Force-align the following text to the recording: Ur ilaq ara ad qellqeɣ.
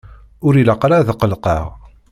Ur 0.47 0.53
ilaq 0.61 0.81
ara 0.85 0.95
ad 0.99 1.09
qellqeɣ. 1.19 1.65